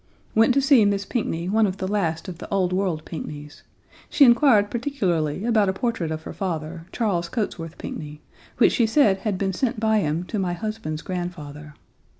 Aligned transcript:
Went 0.33 0.51
to 0.55 0.61
see 0.63 0.83
Miss 0.83 1.05
Pinckney, 1.05 1.47
one 1.47 1.67
of 1.67 1.77
the 1.77 1.87
last 1.87 2.27
of 2.27 2.39
the 2.39 2.49
old 2.51 2.73
world 2.73 3.05
Pinckneys. 3.05 3.61
She 4.09 4.25
inquired 4.25 4.71
particularly 4.71 5.45
about 5.45 5.69
a 5.69 5.73
portrait 5.73 6.09
of 6.09 6.23
her 6.23 6.33
father, 6.33 6.87
Charles 6.91 7.29
Cotesworth 7.29 7.77
Pinckney, 7.77 8.13
1 8.57 8.57
which 8.57 8.71
she 8.73 8.87
said 8.87 9.19
had 9.19 9.37
been 9.37 9.53
sent 9.53 9.79
by 9.79 9.99
him 9.99 10.23
to 10.23 10.39
my 10.39 10.53
husband's 10.53 11.03
grandfather. 11.03 11.75